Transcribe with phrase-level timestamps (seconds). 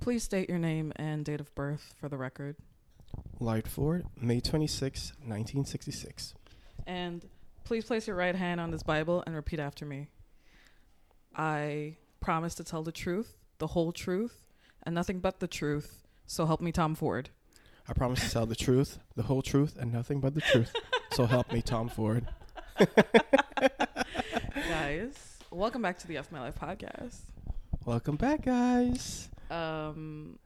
[0.00, 2.56] Please state your name and date of birth for the record.
[3.38, 6.34] Lide Ford, May 26, 1966.
[6.86, 7.28] And
[7.64, 10.08] please place your right hand on this Bible and repeat after me.
[11.36, 14.46] I promise to tell the truth, the whole truth,
[14.82, 16.02] and nothing but the truth.
[16.26, 17.28] So help me, Tom Ford.
[17.86, 20.74] I promise to tell the truth, the whole truth, and nothing but the truth.
[21.12, 22.26] so help me, Tom Ford.
[24.54, 27.16] Guys, welcome back to the F My Life podcast.
[27.84, 29.28] Welcome back, guys.
[29.50, 30.38] Um,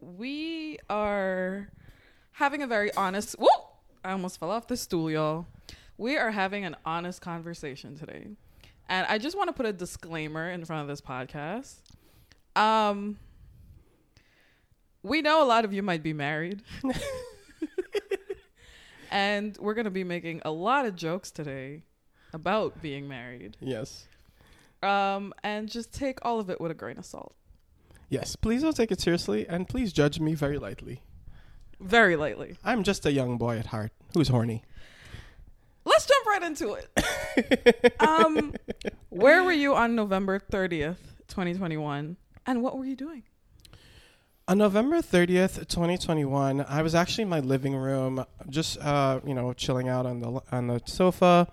[0.00, 1.68] we are
[2.32, 3.36] having a very honest.
[3.38, 3.68] Whoa!
[4.04, 5.46] I almost fell off the stool, y'all.
[5.98, 8.28] We are having an honest conversation today,
[8.88, 11.76] and I just want to put a disclaimer in front of this podcast.
[12.54, 13.18] Um,
[15.02, 16.62] we know a lot of you might be married,
[19.10, 21.82] and we're gonna be making a lot of jokes today
[22.32, 23.56] about being married.
[23.60, 24.06] Yes.
[24.82, 27.34] Um, and just take all of it with a grain of salt,
[28.08, 31.02] Yes, please don't take it seriously, and please judge me very lightly.
[31.80, 32.56] very lightly.
[32.64, 34.62] I'm just a young boy at heart who's horny.
[35.84, 37.94] let's jump right into it.
[38.00, 38.54] um,
[39.10, 40.96] where were you on November 30th,
[41.28, 42.16] 2021?
[42.46, 43.24] And what were you doing?
[44.48, 49.52] On November 30th, 2021, I was actually in my living room, just uh, you know,
[49.52, 51.48] chilling out on the on the sofa.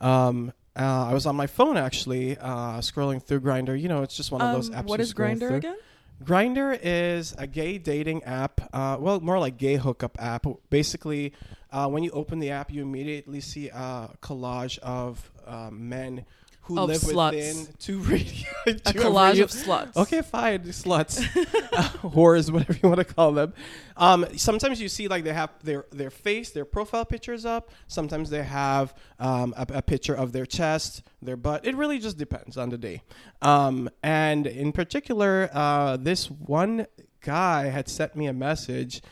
[0.00, 3.78] Um, uh, I was on my phone actually, uh, scrolling through Grindr.
[3.78, 4.88] You know, it's just one of those Um, apps.
[4.88, 5.76] what is Grindr again?
[6.22, 8.60] Grindr is a gay dating app.
[8.74, 10.46] Uh, well, more like gay hookup app.
[10.68, 11.32] Basically,
[11.72, 16.26] uh, when you open the app, you immediately see a collage of uh, men
[16.70, 17.34] who Of live sluts.
[17.34, 18.46] within two radio.
[18.66, 19.96] A collage of sluts.
[19.96, 21.18] Okay, fine, sluts,
[21.72, 23.52] uh, whores, whatever you want to call them.
[23.96, 27.70] Um, sometimes you see like they have their their face, their profile pictures up.
[27.88, 31.66] Sometimes they have um, a, a picture of their chest, their butt.
[31.66, 33.02] It really just depends on the day.
[33.42, 36.86] Um, and in particular, uh, this one
[37.20, 39.02] guy had sent me a message.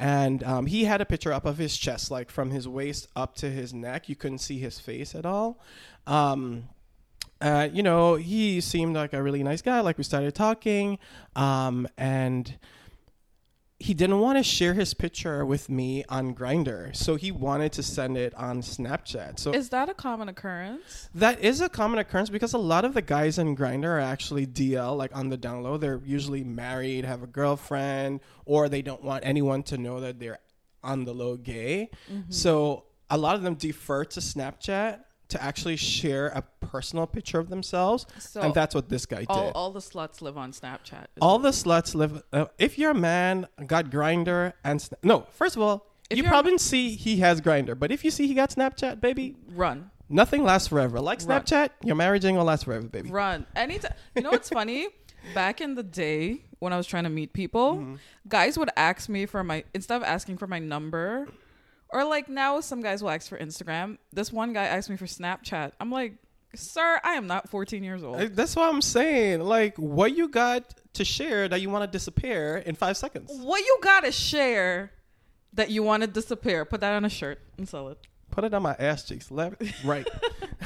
[0.00, 3.34] And um, he had a picture up of his chest, like from his waist up
[3.38, 4.08] to his neck.
[4.08, 5.60] You couldn't see his face at all.
[6.06, 6.68] Um,
[7.40, 9.80] uh, you know, he seemed like a really nice guy.
[9.80, 10.98] Like we started talking,
[11.36, 12.58] um, and
[13.80, 17.82] he didn't want to share his picture with me on Grindr, so he wanted to
[17.84, 19.38] send it on Snapchat.
[19.38, 21.08] So Is that a common occurrence?
[21.14, 24.48] that is a common occurrence because a lot of the guys in Grinder are actually
[24.48, 25.76] DL, like on the down low.
[25.76, 30.40] They're usually married, have a girlfriend, or they don't want anyone to know that they're
[30.82, 31.90] on the low gay.
[32.30, 37.50] So a lot of them defer to Snapchat to actually share a personal picture of
[37.50, 39.52] themselves, So and that's what this guy all, did.
[39.54, 41.06] all the sluts live on Snapchat.
[41.20, 42.22] All the sluts live.
[42.32, 45.26] Uh, if you're a man, got Grindr and Sna- no.
[45.32, 48.32] First of all, If you probably see he has Grindr, but if you see he
[48.34, 50.98] got Snapchat, baby, run, nothing lasts forever.
[51.00, 51.42] Like Run.
[51.42, 53.10] Snapchat, your marriage ain't gonna last forever, baby.
[53.10, 53.44] run.
[53.54, 53.92] Anytime.
[54.16, 54.88] You know what's funny?
[55.34, 57.94] Back in the day when I was trying to meet people, Mm-hmm.
[58.28, 61.28] guys would ask me for my instead of asking for my number,
[61.90, 63.98] or like now some guys will ask for Instagram.
[64.12, 65.72] This one guy asked me for Snapchat.
[65.80, 66.14] I'm like,
[66.54, 68.20] sir, I am not 14 years old.
[68.34, 69.40] That's what I'm saying.
[69.40, 73.30] Like, what you got to share that you want to disappear in five seconds?
[73.32, 74.92] what you gotta share
[75.54, 76.64] that you want to disappear?
[76.64, 77.98] Put that on a shirt and sell it.
[78.30, 80.06] Put it on my ass cheeks, left, right.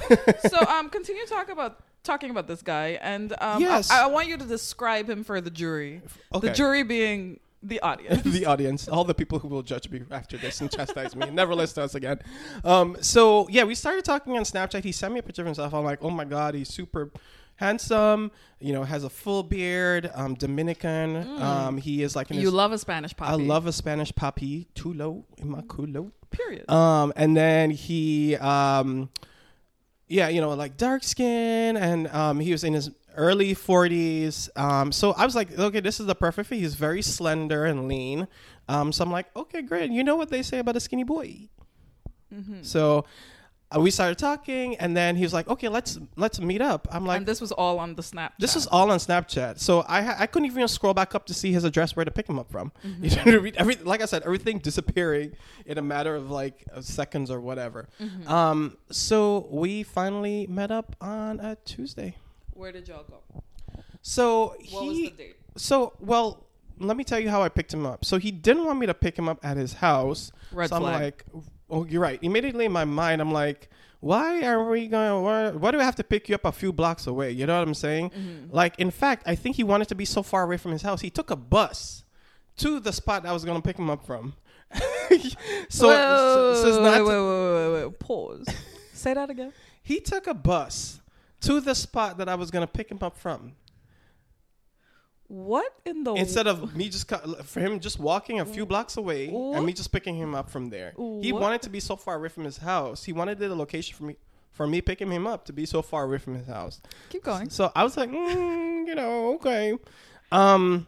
[0.49, 3.91] so um, continue talk about talking about this guy, and um, Yes.
[3.91, 6.03] I, I want you to describe him for the jury.
[6.34, 6.49] Okay.
[6.49, 8.22] The jury being the audience.
[8.22, 11.54] the audience, all the people who will judge me after this and chastise me, never
[11.54, 12.20] listen to us again.
[12.64, 14.84] Um, so yeah, we started talking on Snapchat.
[14.84, 15.72] He sent me a picture of himself.
[15.74, 17.10] I'm like, oh my god, he's super
[17.56, 18.30] handsome.
[18.60, 20.10] You know, has a full beard.
[20.14, 21.16] Um, Dominican.
[21.40, 24.68] Um, he is like you his, love a Spanish I love a Spanish poppy.
[24.74, 26.12] Tulo in my culo.
[26.30, 26.68] Period.
[26.70, 29.10] Um, and then he, um,
[30.08, 34.48] yeah, you know, like dark skin, and um, he was in his early 40s.
[34.58, 36.58] Um, so I was like, okay, this is the perfect fit.
[36.58, 38.28] He's very slender and lean.
[38.68, 39.90] Um, so I'm like, okay, great.
[39.90, 41.48] You know what they say about a skinny boy.
[42.32, 42.62] Mm-hmm.
[42.62, 43.04] So
[43.74, 46.88] uh, we started talking, and then he was like, okay, let's let's meet up.
[46.90, 48.32] I'm like, and this was all on the Snapchat.
[48.38, 49.58] this is all on Snapchat.
[49.58, 52.10] So I ha- I couldn't even scroll back up to see his address where to
[52.10, 52.72] pick him up from.
[52.82, 53.04] Mm-hmm.
[53.04, 55.36] You know, every, like I said, everything disappearing
[55.66, 57.88] in a matter of like uh, seconds or whatever.
[58.00, 58.28] Mm-hmm.
[58.28, 62.16] Um, so we finally met up on a Tuesday.
[62.54, 63.43] Where did y'all go?
[64.03, 65.37] So What was he, the date?
[65.57, 66.47] so well,
[66.78, 68.04] let me tell you how I picked him up.
[68.04, 70.33] So he didn't want me to pick him up at his house.
[70.53, 70.95] Red so flag.
[70.95, 71.25] I'm like,
[71.71, 72.19] oh, you're right.
[72.22, 73.69] Immediately in my mind, I'm like,
[74.01, 75.22] why are we going?
[75.22, 77.31] Why, why do I have to pick you up a few blocks away?
[77.31, 78.10] You know what I'm saying?
[78.10, 78.54] Mm-hmm.
[78.54, 81.01] Like, in fact, I think he wanted to be so far away from his house.
[81.01, 82.04] He took a bus
[82.57, 84.34] to the spot I was going to pick him up from.
[84.75, 88.49] so, wait, so, so wait, not wait, wait, wait, wait, Pause.
[88.93, 89.53] Say that again.
[89.83, 91.01] he took a bus
[91.42, 93.54] to the spot that I was going to pick him up from.
[95.28, 97.09] What in the Instead of me just
[97.44, 100.68] for him just walking a few blocks away and me just picking him up from
[100.68, 100.92] there.
[101.22, 101.41] He What?
[101.41, 103.04] wanted to be so far away from his house.
[103.04, 104.16] He wanted the location for me
[104.50, 106.83] for me picking him up to be so far away from his house.
[107.09, 107.48] keep going?
[107.48, 109.72] So I was like, mm, you know, okay.
[110.30, 110.86] Um,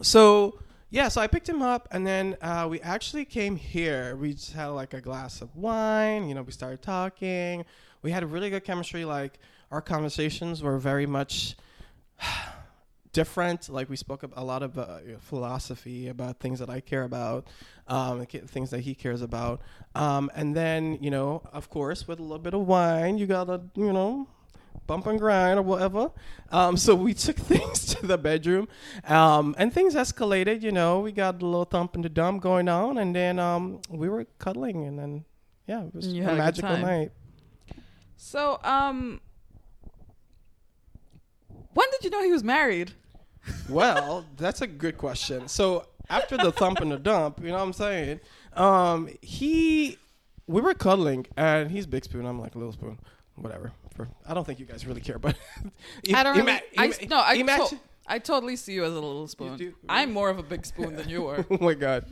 [0.00, 4.14] so yeah, so I picked him up, and then uh, we actually came here.
[4.14, 6.28] We just had like a glass of wine.
[6.28, 7.64] You know, we started talking.
[8.02, 9.04] We had a really good chemistry.
[9.04, 9.40] Like
[9.70, 11.56] our conversations were very much
[13.12, 13.68] different.
[13.68, 17.46] Like we spoke a lot of uh, philosophy about things that I care about,
[17.88, 19.60] um, things that he cares about.
[19.94, 23.62] Um, and then you know, of course, with a little bit of wine, you gotta
[23.74, 24.28] you know
[24.86, 26.10] bump and grind or whatever.
[26.52, 28.68] Um, so we took things to the bedroom,
[29.08, 30.62] um, and things escalated.
[30.62, 33.80] You know, we got a little thump and the dump going on, and then um,
[33.90, 35.24] we were cuddling, and then
[35.66, 37.12] yeah, it was You a had a magical night.
[38.16, 39.20] So, um,
[41.76, 42.92] when did you know he was married?
[43.68, 45.46] Well, that's a good question.
[45.46, 48.20] So after the thump and the dump, you know what I'm saying?
[48.54, 49.98] Um, he,
[50.46, 52.24] we were cuddling, and he's big spoon.
[52.24, 52.98] I'm like little spoon,
[53.34, 53.72] whatever.
[53.94, 55.36] For I don't think you guys really care, but
[56.14, 56.60] I don't really.
[56.78, 59.56] I, ima- no, I, imagine- to- I totally see you as a little spoon.
[59.58, 59.74] do?
[59.88, 61.44] I'm more of a big spoon than you are.
[61.50, 62.06] oh my god.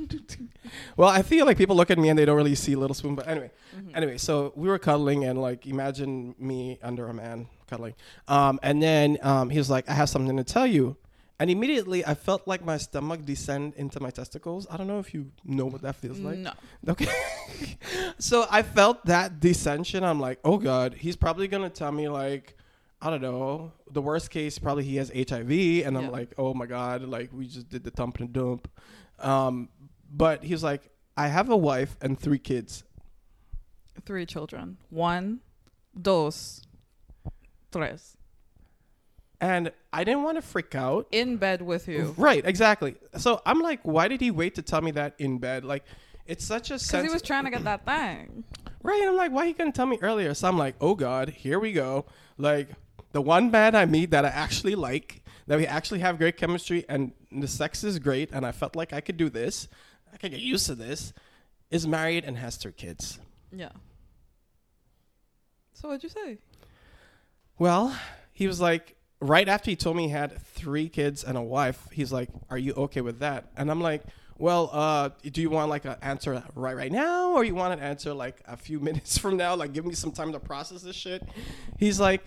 [0.96, 3.14] well, I feel like people look at me and they don't really see Little Spoon,
[3.14, 3.50] but anyway.
[3.74, 3.96] Mm-hmm.
[3.96, 7.94] Anyway, so we were cuddling and like imagine me under a man cuddling.
[8.28, 10.96] Um, and then um, he was like, "I have something to tell you."
[11.40, 14.68] And immediately I felt like my stomach descend into my testicles.
[14.70, 16.38] I don't know if you know what that feels like.
[16.38, 16.52] no.
[16.88, 17.08] Okay.
[18.18, 20.04] so I felt that descension.
[20.04, 22.56] I'm like, oh God, he's probably gonna tell me like,
[23.02, 25.50] I don't know, the worst case probably he has HIV,
[25.84, 26.08] and I'm Yeah.
[26.10, 28.68] like, oh my God, like we just did the thump and dump.
[29.18, 29.68] Um,
[30.10, 32.84] but he's like, I have a wife and three kids.
[34.06, 34.76] Three children.
[34.90, 35.40] One,
[36.00, 36.62] dos,
[37.78, 38.16] tres.
[39.40, 41.06] And I didn't want to freak out.
[41.10, 42.14] In bed with you.
[42.16, 42.94] Right, exactly.
[43.18, 45.64] So I'm like, why did he wait to tell me that in bed?
[45.64, 45.84] Like,
[46.26, 48.44] it's such a Because he was trying to get that thing.
[48.82, 49.00] Right.
[49.00, 50.32] And I'm like, why he couldn't tell me earlier?
[50.34, 52.06] So I'm like, oh God, here we go.
[52.38, 52.68] Like
[53.12, 56.84] the one man I meet that I actually like, that we actually have great chemistry
[56.88, 59.68] and the sex is great, and I felt like I could do this,
[60.12, 61.12] I could get used to this,
[61.70, 63.18] is married and has three kids.
[63.52, 63.70] Yeah.
[65.72, 66.38] So what'd you say?
[67.58, 67.96] Well,
[68.32, 71.88] he was like, right after he told me he had three kids and a wife,
[71.92, 74.02] he's like, "Are you okay with that?" And I'm like,
[74.38, 77.80] "Well, uh, do you want like an answer right right now, or you want an
[77.80, 79.54] answer like a few minutes from now?
[79.54, 81.22] Like, give me some time to process this shit."
[81.78, 82.22] He's like,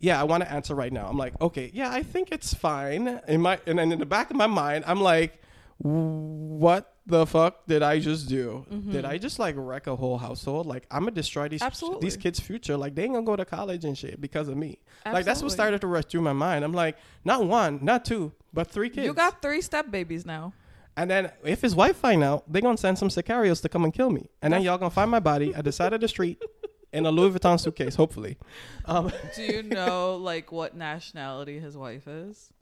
[0.00, 3.20] "Yeah, I want to answer right now." I'm like, "Okay, yeah, I think it's fine."
[3.26, 5.40] In my and then in the back of my mind, I'm like,
[5.78, 8.66] "What?" The fuck did I just do?
[8.90, 10.66] Did I just like wreck a whole household?
[10.66, 12.00] Like I'm gonna destroy these Absolutely.
[12.00, 12.76] these kids' future.
[12.76, 14.78] Like they ain't gonna go to college and shit because of me.
[15.06, 16.66] Like that's what started to rush through my mind.
[16.66, 19.06] I'm like, not one, not two, but three kids.
[19.06, 20.52] You got three step babies now.
[20.98, 23.94] and then if his wife find out, they gonna send some sicarios to come and
[23.94, 24.28] kill me.
[24.42, 26.42] And then y'all gonna find my body at the side of the street
[26.92, 28.36] in a Louis Vuitton suitcase, hopefully.
[28.84, 32.52] Um, Do you know like what nationality his wife is?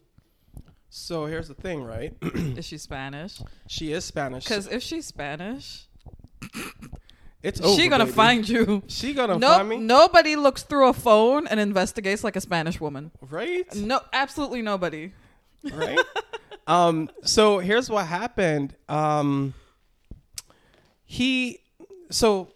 [0.98, 2.14] So here's the thing, right?
[2.22, 3.40] Is she Spanish?
[3.68, 4.44] she is Spanish.
[4.44, 5.86] Because if she's Spanish,
[7.42, 8.16] it's she gonna baby.
[8.16, 8.82] find you.
[8.88, 12.80] She gonna Nope, find me, nobody looks through a phone and investigates like a Spanish
[12.80, 13.10] woman.
[13.20, 13.66] right?
[13.76, 15.12] No, absolutely nobody.
[15.70, 15.98] right?
[16.66, 18.74] um, so here's what happened.
[18.88, 19.52] Um,
[21.04, 21.60] he,
[22.10, 22.48] so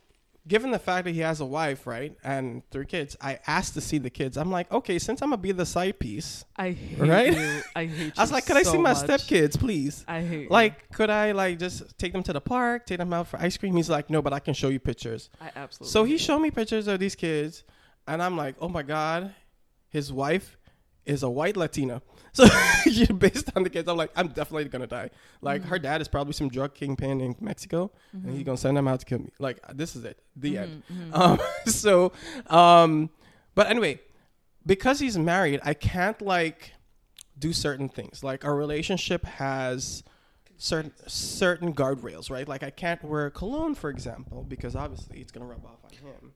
[0.50, 3.80] given the fact that he has a wife, right, and three kids, I asked to
[3.80, 4.36] see the kids.
[4.36, 7.32] I'm like, okay, since I'm gonna be the side piece, I hate Right?
[7.32, 7.60] you.
[7.76, 8.12] I hate you.
[8.18, 8.98] I was like, could I see my much.
[9.06, 10.04] stepkids, please?
[10.08, 10.48] I hate you.
[10.50, 13.56] Like, could I like just take them to the park, take them out for ice
[13.56, 13.76] cream?
[13.76, 15.30] He's like, no, but I can show you pictures.
[15.40, 15.92] I absolutely.
[15.92, 17.62] So he showed me pictures of these kids,
[18.08, 19.32] and I'm like, oh my god,
[19.88, 20.58] his wife
[21.06, 22.02] is a white Latina.
[22.32, 22.44] So
[23.18, 25.10] based on the kids, I'm like, I'm definitely gonna die.
[25.40, 28.88] Like her dad is probably some drug kingpin in Mexico, and he's gonna send them
[28.88, 29.30] out to kill me.
[29.38, 30.82] Like this is it, the end.
[31.12, 32.12] Um, so,
[32.46, 33.10] um,
[33.54, 34.00] but anyway,
[34.64, 36.72] because he's married, I can't like
[37.38, 38.22] do certain things.
[38.22, 40.04] Like our relationship has
[40.56, 42.46] certain certain guardrails, right?
[42.46, 46.32] Like I can't wear cologne, for example, because obviously it's gonna rub off on him,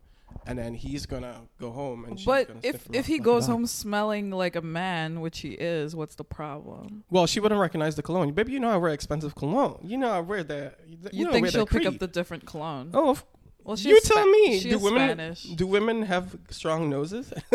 [0.47, 3.47] and then he's gonna go home and she's But gonna if if he like goes
[3.47, 7.05] home smelling like a man, which he is, what's the problem?
[7.11, 8.33] well, she wouldn't recognize the cologne.
[8.33, 9.79] Baby, you know I wear expensive cologne.
[9.83, 10.75] You know I wear the.
[10.87, 12.91] You, You, know think she'll pick up the different cologne?
[12.95, 13.25] Oh, of-
[13.63, 14.61] well, you tell Spa- me.
[14.61, 15.43] Do women Spanish.
[15.45, 17.33] do women have strong noses?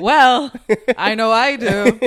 [0.00, 0.52] Well,
[0.96, 2.00] I know I do.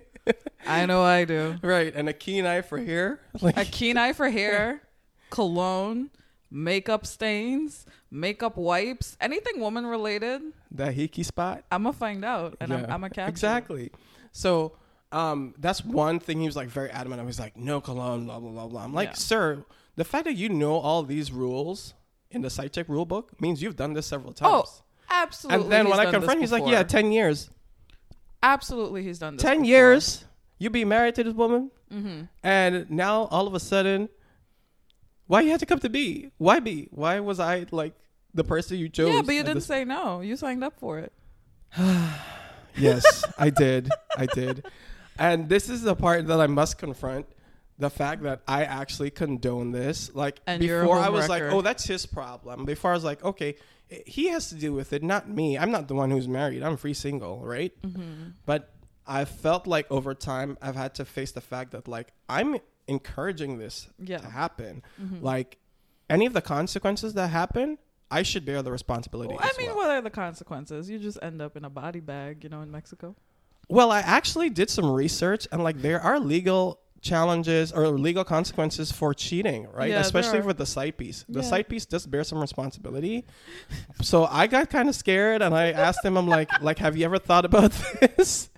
[0.66, 1.56] I know I do.
[1.62, 3.20] right, and a keen eye for hair.
[3.40, 4.82] Like A keen eye for hair,
[5.30, 6.10] cologne,
[6.54, 10.42] makeup stains, makeup wipes, anything woman related.
[10.72, 11.64] that hickey spot.
[11.72, 13.28] I'm gonna find out, and I'm, Yeah, I'm gonna catch.
[13.28, 13.90] exactly.
[14.32, 14.76] So
[15.12, 17.20] um, that's one thing he was like very adamant.
[17.20, 17.26] on.
[17.26, 18.84] was like, no cologne, blah blah blah blah.
[18.84, 19.14] I'm like, Yeah.
[19.14, 19.64] sir,
[19.96, 21.94] the fact that you know all these rules
[22.30, 24.52] in the site check rule book means you've done this several times.
[24.80, 25.64] Oh, absolutely.
[25.64, 27.50] and then he's when I confront, him, he's like, yeah, ten years.
[28.42, 29.42] absolutely, he's done this.
[29.42, 29.66] Ten before.
[29.68, 30.24] years.
[30.58, 32.28] You be married to this woman, Mhm.
[32.44, 34.08] and now all of a sudden,
[35.26, 36.30] why you had to come to me?
[36.38, 36.88] Why me?
[36.90, 37.94] Why was I like
[38.34, 39.12] the person you chose?
[39.12, 40.20] Yeah, but you didn't this- say no.
[40.20, 41.12] You signed up for it.
[42.76, 43.90] Yes, I did.
[44.16, 44.66] I did.
[45.18, 47.26] And this is the part that I must confront
[47.78, 50.10] the fact that I actually condone this.
[50.14, 53.56] Like And before I was like, "Oh, that's his problem." Before I was like, "Okay,
[54.06, 55.58] he has to deal with it, not me.
[55.58, 56.62] I'm not the one who's married.
[56.62, 58.30] I'm free single, right?" Mm-hmm.
[58.46, 58.72] But
[59.06, 62.56] I felt like over time I've had to face the fact that like I'm
[62.88, 64.18] encouraging this Yeah.
[64.18, 64.82] to happen.
[65.00, 65.22] Mhm.
[65.22, 65.58] Like
[66.10, 67.78] any of the consequences that happen,
[68.10, 69.34] I should bear the responsibility.
[69.34, 69.76] Well, I mean, well.
[69.76, 70.90] what are the consequences?
[70.90, 73.16] You just end up in a body bag, you know, in Mexico.
[73.68, 78.92] Well, I actually did some research, and like there are legal challenges or legal consequences
[78.92, 79.90] for cheating, right?
[79.90, 81.24] Yeah, Especially with the side piece.
[81.28, 81.46] The Yeah.
[81.48, 83.24] side piece does bear some responsibility.
[84.02, 87.04] so I got kind of scared, and I asked him, "I'm like, like, have you
[87.04, 88.50] ever thought about this?"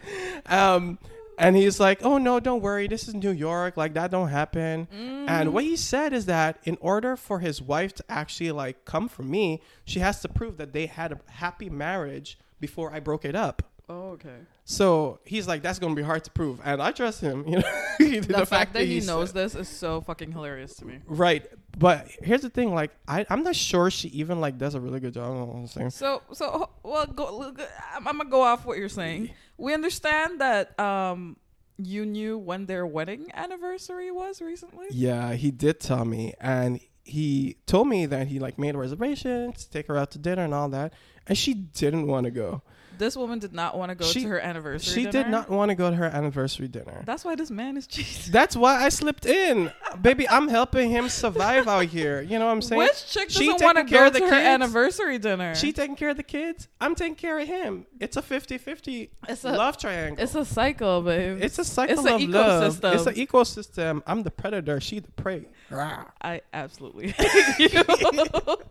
[0.47, 0.99] Um,
[1.39, 2.87] and he's like, "Oh no, don't worry.
[2.89, 3.77] This is New York.
[3.77, 5.29] Like that don't happen." Mm-hmm.
[5.29, 9.09] And what he said is that in order for his wife to actually like come
[9.09, 13.25] for me, she has to prove that they had a happy marriage before I broke
[13.25, 13.63] it up.
[13.89, 14.39] Oh, okay.
[14.65, 17.45] So he's like, that's gonna be hard to prove, and I trust him.
[17.49, 17.63] You know,
[17.99, 21.01] the, The, fact, that he said- knows this is so fucking hilarious to me.
[21.07, 21.45] right?
[21.79, 25.01] But here's the thing: like, I, I'm not sure she even like does a really
[25.01, 25.31] good job.
[25.31, 25.91] on I'm saying.
[25.91, 27.55] So, so well, go,
[27.95, 29.31] I'm, I'm gonna go off what you're saying.
[29.57, 31.37] We understand that um,
[31.79, 34.87] you knew when their wedding anniversary was recently.
[34.91, 39.71] Yeah, he did tell me, and he told me that he like made reservations, to
[39.71, 40.93] take her out to dinner and all that,
[41.27, 42.63] and she didn't want to go.
[42.99, 45.05] This woman did not want to go She- to her anniversary.
[45.05, 47.03] She did not want to go to her anniversary dinner.
[47.05, 48.33] That's why this man is cheating.
[48.33, 50.29] That's why I slipped in, baby.
[50.29, 52.21] I'm helping him survive out here.
[52.23, 52.79] You know what I'm saying?
[52.79, 54.47] Which chick She doesn't want to taking care go of the to her kids.
[54.47, 55.55] anniversary dinner?
[55.55, 56.69] She taking care of the kids.
[56.81, 57.87] I'm taking care of him.
[58.01, 60.23] It's a 50-50 It's a- love triangle.
[60.23, 61.39] it's a cycle, babe.
[61.43, 62.75] It's a cycle It's an of love.
[62.81, 62.95] ecosystem.
[62.95, 64.03] It's an ecosystem.
[64.07, 64.81] I'm the predator.
[64.81, 65.47] She the prey.
[65.73, 67.83] I absolutely hate you.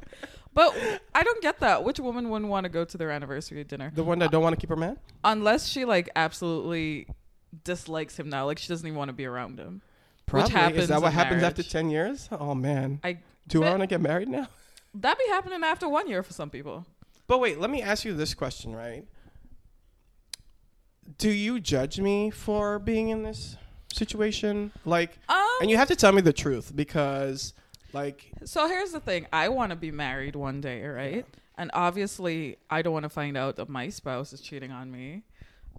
[0.53, 0.75] but
[1.15, 1.83] I don't get that.
[1.83, 4.53] Which woman wouldn't want to go to their anniversary dinner The one that don't want
[4.55, 4.97] to keep her man.
[5.23, 7.07] unless she like absolutely
[7.63, 8.45] dislikes him now?
[8.45, 9.81] Like she doesn't even want to be around him.
[10.25, 10.51] Probably.
[10.51, 12.29] happens Is that what happens after ten years?
[12.31, 12.99] Oh man.
[13.03, 14.47] I Do I want to get married now?
[14.95, 16.85] that be happening after one year for some people.
[17.27, 19.05] But wait, let me ask you this question, right?
[21.17, 23.57] Do you judge me for being in this
[23.91, 24.71] situation?
[24.85, 27.53] Like, Um, and you have to tell me the truth because,
[27.93, 29.27] like, So here's the thing.
[29.31, 31.25] I want to be married one day, right?
[31.57, 35.23] And obviously, I don't want to find out that my spouse is cheating on me.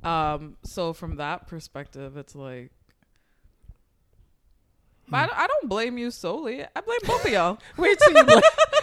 [0.05, 2.71] Um, so from that perspective, it's like,
[5.09, 6.63] but I, don't, I don't blame you solely.
[6.63, 7.59] I blame both of y'all.
[7.77, 8.41] wait, so you, blame,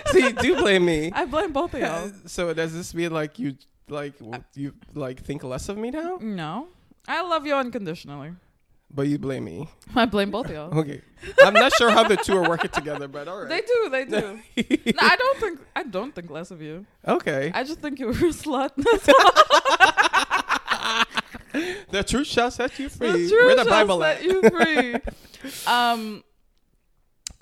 [0.07, 1.11] so you do blame me?
[1.15, 2.11] I blame both of y'all.
[2.25, 3.55] so does this mean like you
[3.89, 4.13] like
[4.55, 6.19] you like think less of me now?
[6.21, 6.67] No,
[7.07, 8.33] I love you unconditionally.
[8.93, 9.69] But you blame me.
[9.95, 10.77] I blame both of y'all.
[10.79, 11.01] Okay,
[11.43, 13.89] I'm not sure how the two are working together, but all They do.
[13.89, 14.39] They do.
[14.57, 15.59] no, I don't think.
[15.75, 16.85] I don't think less of you.
[17.07, 18.71] okay, I just think you're a slut.
[21.89, 23.11] The truth shall set you free.
[23.11, 24.23] The truth Where the shall Bible set at?
[24.23, 24.95] you free.
[25.67, 26.23] um.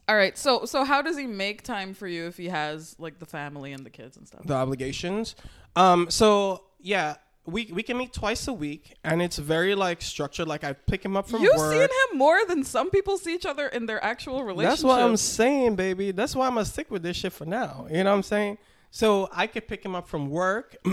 [0.08, 0.36] All right.
[0.38, 3.72] So so how does he make time for you if he has like the family
[3.74, 4.42] and the kids and stuff?
[4.46, 5.36] the obligations.
[5.76, 7.16] Um, so yeah,
[7.46, 10.48] we we can meet twice a week, and it's very like structured.
[10.48, 11.52] Like I pick him up from work.
[11.52, 11.72] You've work.
[11.72, 14.70] seen him more than some people see each other in their actual relationship.
[14.70, 16.12] That's what I'm saying, baby.
[16.12, 17.88] That's why I'm gonna stick with this shit for now.
[17.90, 18.58] You know what I'm saying?
[18.92, 20.76] So I could pick him up from work.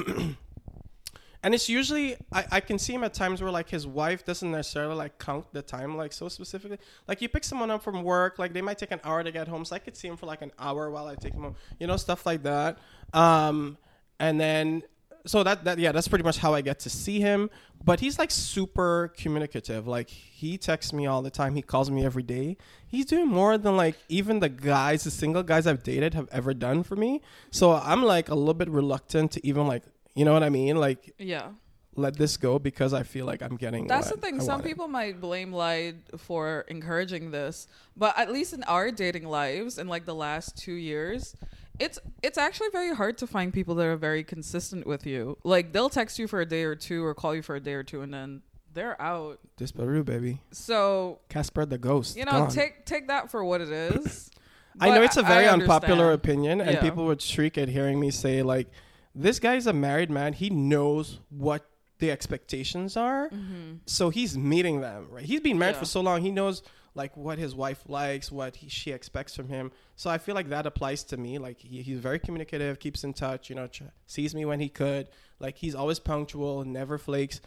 [1.46, 4.50] And it's usually I, I can see him at times where like his wife doesn't
[4.50, 6.78] necessarily like count the time like so specifically.
[7.06, 9.46] Like you pick someone up from work, like they might take an hour to get
[9.46, 9.64] home.
[9.64, 11.54] So I could see him for like an hour while I take him home.
[11.78, 12.78] You know, stuff like that.
[13.12, 13.78] Um
[14.18, 14.82] and then
[15.26, 17.50] so that that yeah, that's pretty much how I get to see him.
[17.84, 19.86] But he's like super communicative.
[19.86, 21.54] Like he texts me all the time.
[21.54, 22.56] He calls me every day.
[22.86, 26.54] He's doing more than like even the guys, the single guys I've dated have ever
[26.54, 27.20] done for me.
[27.50, 29.82] So I'm like a little bit reluctant to even like
[30.14, 30.76] you know what I mean?
[30.76, 31.48] Like Yeah.
[31.94, 33.86] let this go because I feel like I'm getting.
[33.86, 34.36] That's the thing.
[34.36, 34.64] I Some wanted.
[34.66, 39.86] people might blame Lide for encouraging this, but at least in our dating lives, in
[39.88, 41.36] like the last two years,
[41.78, 45.38] it's it's actually very hard to find people that are very consistent with you.
[45.44, 47.74] Like they'll text you for a day or two, or call you for a day
[47.74, 48.42] or two, and then
[48.72, 49.38] they're out.
[49.56, 52.16] This Peru baby, So Casper the ghost.
[52.16, 52.50] you know, gone.
[52.50, 54.30] take take that for what it is.
[54.80, 56.80] I know it's a very unpopular opinion, and Yeah.
[56.82, 58.68] people would shriek at hearing me say like,
[59.14, 60.34] "This guy's a married man.
[60.34, 61.66] He knows what
[61.98, 63.30] the expectations are.
[63.30, 63.76] Mm-hmm.
[63.86, 65.24] So he's meeting them, right?
[65.24, 65.78] He's been married Yeah.
[65.80, 66.20] for so long.
[66.20, 66.62] He knows
[66.96, 69.70] like what his wife likes, what he, she expects from him.
[69.96, 71.38] So I feel like that applies to me.
[71.38, 74.68] Like he, he's very communicative, keeps in touch, you know, tr- sees me when he
[74.68, 75.08] could.
[75.38, 77.40] Like he's always punctual, never flakes.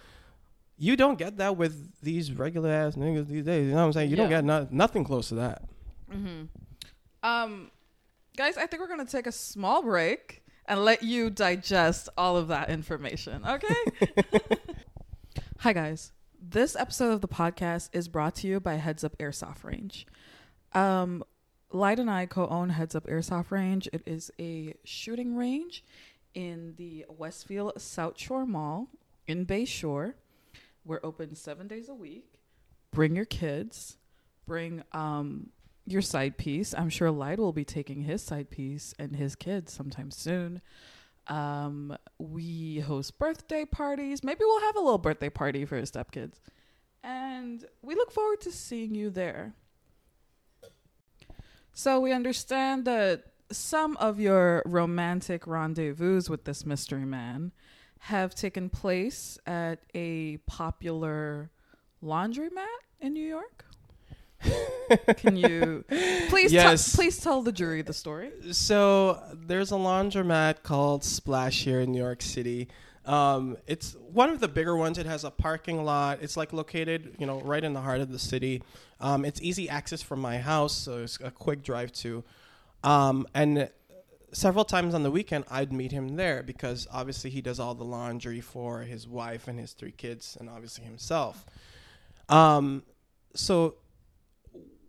[0.78, 3.66] You don't get that with these regular ass niggas these days.
[3.66, 4.12] You know what I'm saying?
[4.12, 5.64] You don't get no, nothing close to that.
[6.10, 6.44] Mm-hmm.
[7.24, 7.72] Um,
[8.38, 12.48] guys, I think we're gonna take a small break and let you digest all of
[12.50, 13.44] that information.
[13.46, 13.76] Okay.
[15.60, 16.14] Hi, guys.
[16.42, 20.08] This episode of the podcast is brought to you by Heads Up Airsoft Range.
[20.74, 21.22] Um,
[21.72, 23.88] Lide and I co-own Heads Up Airsoft Range.
[23.92, 25.84] It is a shooting range
[26.34, 28.88] in the Westfield South Shore Mall
[29.28, 30.16] in Bay Shore.
[30.86, 32.40] We're open seven days a week.
[32.92, 33.98] Bring your kids.
[34.48, 35.50] Bring um,
[35.86, 36.74] your side piece.
[36.74, 40.62] I'm sure Lide will be taking his side piece and his kids sometime soon.
[41.30, 44.24] Um, we host birthday parties.
[44.24, 46.40] Maybe we'll have a little birthday party for his stepkids.
[47.04, 49.54] And we look forward to seeing you there.
[51.74, 57.52] So we understand that some of your romantic rendezvous with this mystery man
[58.00, 61.52] have taken place at a popular
[62.04, 62.66] laundromat
[63.00, 63.66] in New York.
[65.18, 65.84] Can you
[66.30, 66.92] please Yes.
[66.92, 68.32] tell please tell the jury the story?
[68.52, 72.68] So there's a laundromat called Splash here in New York City.
[73.06, 74.98] Um, it's one of the bigger ones.
[74.98, 76.20] It has a parking lot.
[76.22, 78.62] It's like located, you know, right in the heart of the city.
[79.00, 82.24] Um, it's easy access from my house, so it's a quick drive to.
[82.84, 83.70] Um, and
[84.32, 87.84] several times on the weekend, I'd meet him there because obviously he does all the
[87.84, 91.46] laundry for his wife and his three kids, and obviously himself.
[92.28, 92.84] Um,
[93.34, 93.76] so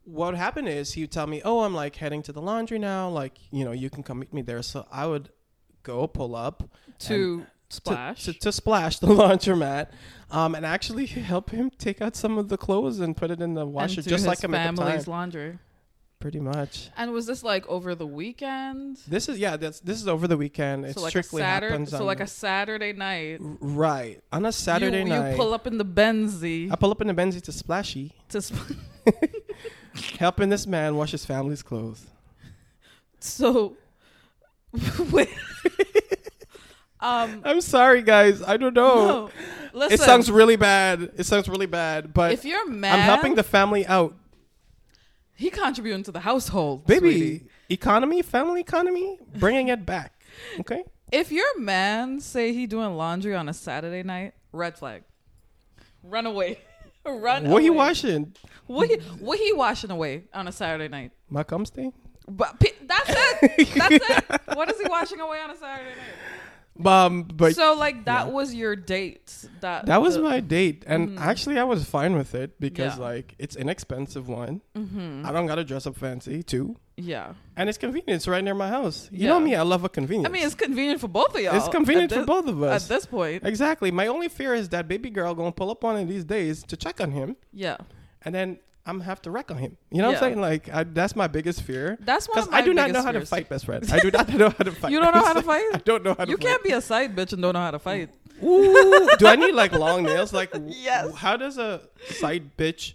[0.04, 2.78] what would happen is he would tell me, "Oh, I'm like heading to the laundry
[2.78, 3.08] now.
[3.08, 5.30] Like, you know, you can come meet me there." So I would
[5.82, 8.24] go pull up To to- splash.
[8.24, 9.88] to, to splash the laundromat,
[10.30, 13.54] um, and actually help him take out some of the clothes and put it in
[13.54, 15.58] the washer, just like his him at the family's laundry.
[16.18, 16.90] Pretty much.
[16.98, 18.98] And was this like over the weekend?
[19.08, 19.56] This is yeah.
[19.56, 20.84] That's this is over the weekend.
[20.84, 21.90] It so like a strictly Saturday, happens.
[21.92, 23.38] so like a Saturday night.
[23.40, 25.30] right on a Saturday you, night.
[25.30, 28.42] You pull up in the Benzie I pull up in the Benzie to splashy, to
[28.44, 28.76] sp-
[30.18, 32.06] helping this man wash his family's clothes.
[33.20, 33.76] so
[35.10, 35.28] wait.
[37.00, 38.42] um I'm sorry, guys.
[38.42, 39.06] I don't know.
[39.06, 39.30] no.
[39.72, 41.12] Listen, It sounds really bad.
[41.16, 44.16] It sounds really bad, but if you're mad, I'm helping the family out.
[45.36, 47.46] he contributing to the household, Baby, sweetie.
[47.68, 50.20] economy, family economy, bringing it back.
[50.60, 50.82] Okay?
[51.12, 55.02] If your man say he doing laundry on a Saturday night, red flag.
[56.02, 56.58] Run away.
[57.04, 58.34] Run What he washing?
[58.66, 61.12] What he what he washing away on a Saturday night?
[61.28, 61.92] My cum stain?
[62.28, 63.68] But that's it.
[63.74, 64.40] That's it.
[64.54, 66.39] What is he washing away on a Saturday night?
[66.86, 68.32] Um, but so like that yeah.
[68.32, 69.46] was your date.
[69.60, 71.20] That that was the- my date, and Mhm.
[71.20, 73.04] actually, I was fine with it because Yeah.
[73.04, 74.28] like it's inexpensive.
[74.28, 75.24] One, Mhm.
[75.24, 76.42] I don't gotta dress up fancy.
[76.42, 76.76] too.
[76.96, 77.32] Yeah.
[77.56, 78.10] and it's convenient.
[78.16, 79.08] It's right near my house.
[79.10, 79.28] You Yeah.
[79.30, 80.28] know me, I love a convenience.
[80.28, 81.56] I mean, it's convenient for both of y'all.
[81.56, 83.90] it's convenient at for both of us At this point, Exactly.
[83.90, 86.76] My only fear is that baby girl gonna pull up one of these days to
[86.76, 87.78] check on him, yeah.
[88.22, 89.76] and then I'm gonna have to wreck on him.
[89.90, 90.40] You know what I'm saying?
[90.40, 91.98] Like I, that's my biggest fear.
[92.00, 93.84] That's one of my I do not know how to fight, best friend.
[93.92, 94.90] I do not know how to fight.
[94.92, 95.64] You don't know how to fight?
[95.74, 96.28] I don't know how to fight.
[96.30, 96.46] You fight.
[96.46, 98.08] can't be a side bitch and don't know how to fight.
[98.42, 100.32] Ooh, do I need like long nails?
[100.32, 101.14] Like, Yes.
[101.14, 102.94] How does a side bitch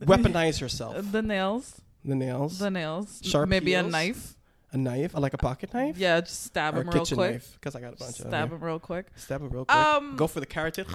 [0.00, 0.96] weaponize herself?
[1.10, 4.36] The nails, The nails, the nails, Sharp maybe a knife.
[4.72, 7.32] a knife, like a pocket knife, Yeah, just stab or him a real kitchen quick.
[7.32, 7.52] knife.
[7.54, 9.06] Because I got a bunch of Stab him real quick.
[9.16, 9.76] Stab him real quick.
[9.76, 10.74] Um, Go for the carrot.
[10.74, 10.88] tip.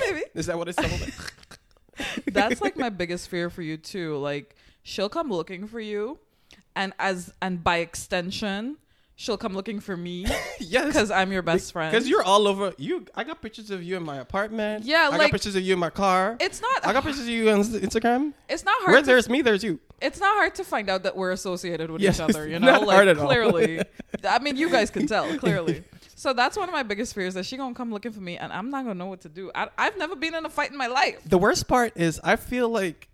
[0.00, 0.22] Maybe.
[0.34, 1.10] Is that what it's called?
[2.34, 4.16] That's like my biggest fear for you too.
[4.18, 6.18] Like she'll come looking for you,
[6.74, 8.76] and as and by extension,
[9.16, 10.26] she'll come looking for me
[10.60, 10.86] yes.
[10.86, 11.92] because I'm your best friend.
[11.92, 12.72] Because you're all over.
[12.78, 14.84] You, I got pictures of you in my apartment.
[14.84, 16.36] Yeah, I got like- pictures of you in my car.
[16.40, 16.86] It's not.
[16.86, 18.32] I got pictures of you on Instagram.
[18.48, 18.92] It's not hard.
[18.92, 19.78] Where to, there's me, there's you.
[20.00, 22.48] It's not hard to find out that we're associated with Yes, each other.
[22.48, 23.26] You know, not like hard at all.
[23.26, 23.82] clearly.
[24.24, 25.84] I mean, you guys can tell clearly.
[26.14, 28.52] So that's one of my biggest fears that she gonna come looking for me, and
[28.52, 29.50] I'm not gonna know what to do.
[29.54, 31.20] I, I've never been in a fight in my life.
[31.26, 33.08] The worst part is I feel like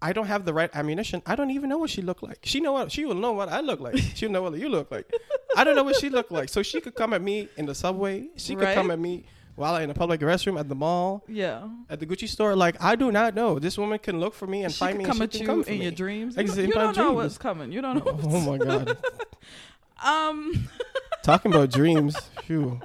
[0.00, 1.22] I don't have the right ammunition.
[1.26, 2.40] I don't even know what she looked like.
[2.44, 3.96] She know what she will know what I look like.
[4.14, 5.10] She'll know what you look like.
[5.56, 6.48] I don't know what she looked like.
[6.50, 8.28] So she could come at me in the subway.
[8.36, 8.74] She could Right.
[8.74, 9.24] come at me
[9.56, 11.68] while in a public restroom at the mall, Yeah.
[11.90, 12.54] at the Gucci store.
[12.54, 13.58] Like I do not know.
[13.58, 15.04] This woman can look for me and she find me.
[15.04, 15.82] come at you come in me.
[15.84, 16.36] your dreams.
[16.36, 17.72] You, Ex- don't- in you don't know what's coming.
[17.72, 18.20] You don't know.
[18.36, 18.96] Oh my god!
[20.04, 20.68] Um,
[21.22, 22.16] Talking about dreams.
[22.42, 22.80] Phew.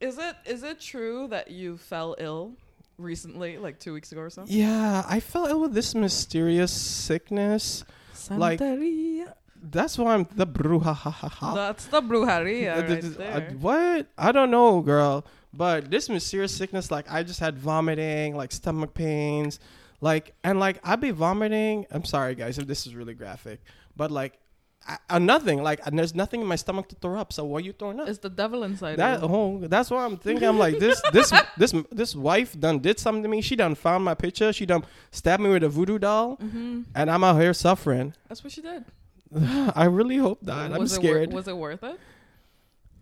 [0.00, 2.52] is it is it true that you fell ill
[2.98, 4.44] recently, like two weeks ago or so?
[4.46, 7.84] Yeah, I fell ill with this mysterious sickness.
[8.30, 9.32] Like- Santeria.
[9.62, 11.54] That's why I'm the bruja.
[11.54, 14.06] That's the brujeria Uh, right th- uh, what?
[14.16, 15.26] I don't know, girl.
[15.52, 19.58] But this mysterious sickness, like I just had vomiting, like stomach pains,
[20.00, 21.86] like and like I'd be vomiting.
[21.90, 23.60] I'm sorry guys if this is really graphic,
[23.96, 24.38] but like
[24.86, 25.62] I, I, nothing.
[25.62, 27.32] Like and there's nothing in my stomach to throw up.
[27.32, 28.08] So what are you throwing up?
[28.08, 28.96] It's the devil inside.
[28.96, 30.46] That oh, that's why I'm thinking.
[30.46, 33.40] I'm like this, this, this, this wife done did something to me.
[33.42, 34.52] She done found my picture.
[34.52, 38.14] She done stabbed me with a voodoo doll, hmm and I'm out here suffering.
[38.28, 38.84] That's what she did.
[39.74, 40.72] I really hope not.
[40.72, 41.24] I'm scared.
[41.24, 41.98] It wor- was it worth it?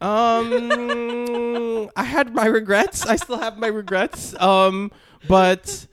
[0.01, 3.05] Um, I had my regrets.
[3.05, 4.35] I still have my regrets.
[4.41, 4.91] Um,
[5.27, 5.87] but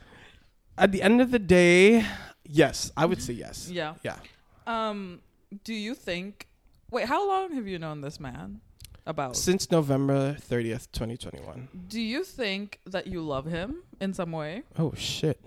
[0.78, 2.06] at the end of the day,
[2.44, 3.70] yes, I would say yes.
[3.72, 3.96] Yeah.
[4.04, 4.18] Yeah.
[4.68, 5.22] Um.
[5.64, 6.48] Do you think?
[6.92, 8.62] Wait, how long have you known this man?
[9.08, 9.36] About.
[9.38, 11.68] Since November 30th, 2021.
[11.88, 14.64] Do you think that you love him in some way?
[14.80, 15.40] Oh shit.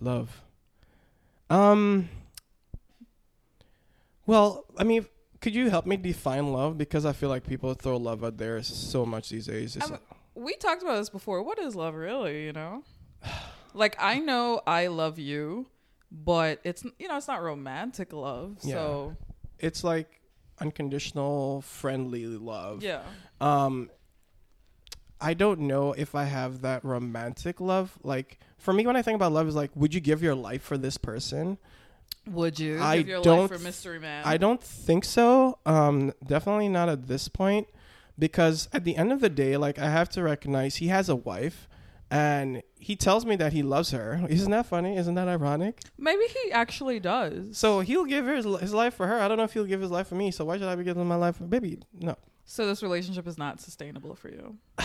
[0.00, 0.42] Love.
[1.48, 2.10] Um
[4.26, 5.06] Well, I mean,
[5.44, 8.62] could you help me define love because I feel like people throw love out there
[8.62, 9.76] so much these days.
[9.76, 10.00] It's I'm-
[10.34, 11.42] We talked about this before.
[11.42, 12.46] What is love really?
[12.46, 12.82] You know,
[13.74, 15.66] like I know I love you,
[16.10, 18.56] but it's you know it's not romantic love.
[18.62, 19.18] So
[19.58, 20.22] it's like
[20.60, 22.82] unconditional friendly love.
[22.82, 23.02] yeah.
[23.40, 23.90] um
[25.20, 29.16] i don't know if i have that romantic love like for me when i think
[29.16, 31.58] about love is like would you give your life for this person
[32.30, 32.80] Would you?
[32.80, 34.22] I give your don't life for Mystery Man?
[34.24, 35.58] i don't think so.
[35.66, 37.68] Um definitely not at this point
[38.18, 41.16] because at the end of the day like i have to recognize he has a
[41.16, 41.68] wife
[42.10, 44.24] and he tells me that he loves her.
[44.28, 44.96] Isn't that funny?
[44.96, 45.80] Isn't that ironic?
[45.98, 47.56] Maybe he actually does.
[47.56, 49.18] so he'll give his, his life for her.
[49.20, 50.30] I don't know if he'll give his life for me.
[50.30, 51.80] So why should i be giving my life for baby?
[51.98, 52.16] No.
[52.44, 54.58] So this relationship is not sustainable for you.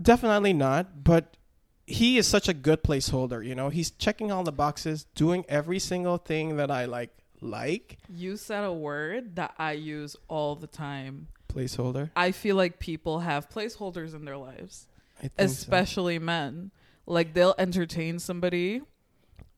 [0.00, 1.36] Definitely not, but
[1.88, 3.70] he is such a good placeholder, you know.
[3.70, 8.64] He's checking all the boxes, doing every single thing that I like like You said
[8.64, 11.28] a word that I use all the time.
[11.48, 12.10] placeholder.
[12.14, 14.86] I feel like people have placeholders in their lives,
[15.18, 15.44] I think so.
[15.44, 16.72] especially men.
[17.06, 18.82] Like they'll entertain somebody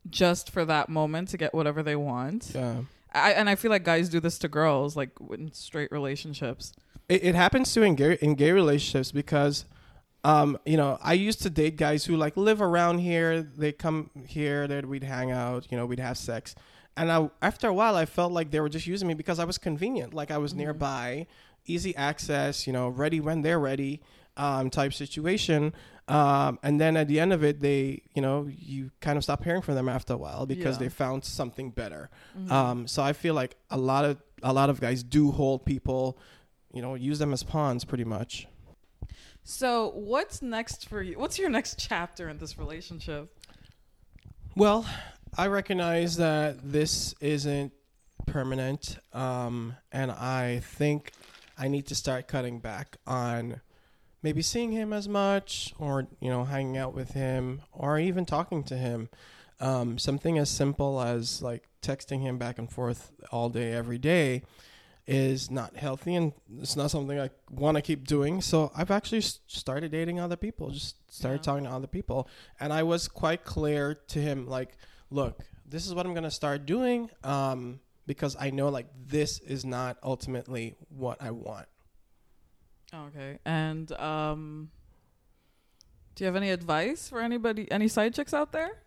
[0.09, 2.53] just for that moment to get whatever they want.
[2.55, 2.83] Yeah.
[3.13, 6.73] I, and I feel like guys do this to girls, like in straight relationships.
[7.09, 9.65] It, it happens to in gay in gay relationships because
[10.25, 13.43] um, you know, I used to date guys who like live around here.
[13.43, 16.55] They come here, that we'd hang out, you know, we'd have sex.
[16.97, 19.45] And I, after a while, I felt like they were just using me because I
[19.45, 21.27] was convenient, like I was nearby,
[21.65, 24.03] easy access, you know, ready when they're ready,
[24.37, 25.73] um, type situation.
[26.09, 29.45] Um, and then at the end of it, they, you know, you kind of stop
[29.45, 30.81] hearing from them after a while because Yeah.
[30.81, 32.11] they found something better.
[32.37, 32.53] Mm-hmm.
[32.53, 36.19] Um, so I feel like a lot of a lot of guys do hold people,
[36.75, 38.49] you know, use them as pawns, pretty much.
[39.43, 41.19] So what's next for you?
[41.19, 43.35] What's your next chapter in this relationship?
[44.57, 44.87] Well,
[45.37, 47.73] I recognize that this isn't
[48.27, 51.13] permanent, um, and I think
[51.57, 53.61] I need to start cutting back on
[54.23, 58.63] maybe seeing him as much, or you know, hanging out with him, or even talking
[58.65, 59.09] to him.
[59.61, 64.43] Um, something as simple as like texting him back and forth all day, every day,
[65.07, 68.41] is not healthy, and it's not something I want to keep doing.
[68.43, 70.71] So I've actually started dating other people.
[70.71, 71.43] Just started Yeah.
[71.43, 72.29] talking to other people,
[72.61, 74.77] and I was quite clear to him, like,
[75.11, 79.65] look, this is what I'm gonna start doing, um, because I know like this is
[79.65, 81.67] not ultimately what I want.
[82.93, 83.39] Okay.
[83.45, 84.71] And um
[86.17, 88.83] do you have any advice for anybody any side chicks out there?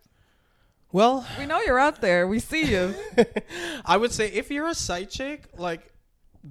[0.92, 2.28] Well, We know you're out there.
[2.28, 2.94] We see you.
[3.84, 5.90] I would say if you're a side chick, like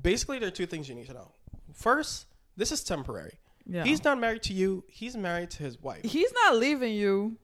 [0.02, 1.32] basically there are two things you need to know.
[1.74, 2.26] First,
[2.58, 3.34] this is temporary.
[3.66, 3.84] Yeah.
[3.84, 4.84] He's not married to you.
[4.88, 6.04] He's married to his wife.
[6.04, 7.38] He's not leaving you.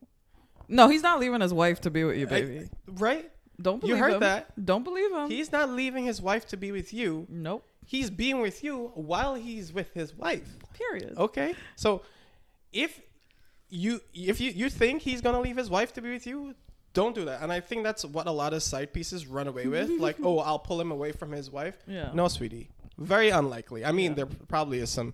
[0.67, 2.69] No, he's not leaving his wife to be with you, I- baby.
[2.88, 3.31] right?
[3.62, 4.19] Don't You believe heard him.
[4.21, 4.65] that.
[4.65, 5.29] Don't believe him.
[5.29, 7.25] He's not leaving his wife to be with you.
[7.29, 7.65] nope.
[7.85, 10.47] He's being with you while he's with his wife.
[10.73, 11.17] Period.
[11.17, 11.55] Okay?
[11.75, 12.03] So
[12.71, 13.01] if
[13.69, 16.53] you if you, you think he's gonna leave his wife to be with you,
[16.93, 17.41] don't do that.
[17.41, 19.89] And I think that's what a lot of side pieces run away with.
[19.99, 21.78] like, oh, I'll pull him away from his wife.
[21.88, 22.10] Yeah.
[22.13, 22.69] No, sweetie.
[22.97, 23.86] Very unlikely.
[23.86, 24.15] I mean, Yeah.
[24.15, 25.13] there probably is some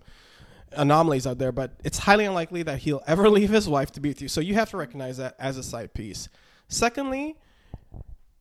[0.72, 4.08] anomalies out there, but it's highly unlikely that he'll ever leave his wife to be
[4.10, 4.28] with you.
[4.28, 6.28] So you have to recognize that as a side piece.
[6.68, 7.36] Secondly,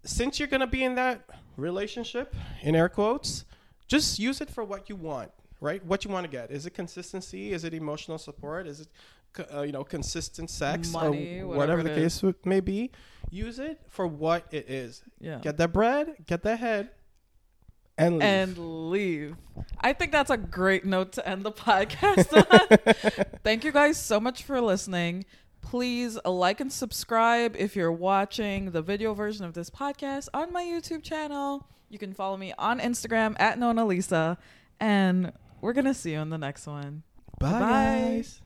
[0.04, 1.22] since you're going to be in that
[1.58, 3.46] relationship, in air quotes,
[3.88, 5.84] just use it for what you want, right?
[5.86, 6.52] What you want to get.
[6.52, 7.54] Is it consistency?
[7.54, 8.68] Is it emotional support?
[8.68, 8.88] Is it,
[9.54, 10.92] uh, you know, consistent sex?
[10.92, 12.92] Money, or whatever whatever the it case may be.
[13.30, 15.04] Use it for what it is.
[15.20, 15.40] Yeah.
[15.40, 16.90] Get that bread, get that head,
[17.98, 18.24] and leave.
[18.24, 19.36] and leave.
[19.80, 23.26] I think that's a great note to end the podcast on.
[23.44, 25.26] Thank you guys so much for listening.
[25.62, 30.64] Please like and subscribe if you're watching the video version of this podcast on my
[30.64, 31.68] YouTube channel.
[31.90, 34.38] You can follow me on Instagram at Nona Lisa.
[34.80, 37.04] And we're gonna see you in the next one.
[37.40, 37.60] Bye, Bye.
[37.60, 38.42] guys.